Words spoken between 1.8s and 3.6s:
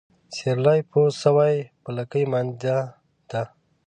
په لکۍ مانده دى.